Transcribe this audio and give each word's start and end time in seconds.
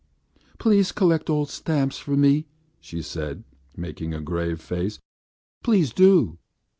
"Please 0.57 0.91
collect 0.91 1.29
old 1.29 1.51
stamps 1.51 1.99
for 1.99 2.17
me!" 2.17 2.47
she 2.79 3.03
said, 3.03 3.43
making 3.77 4.15
a 4.15 4.19
grave 4.19 4.59
face. 4.59 4.97
"Please 5.63 5.93
do." 5.93 6.39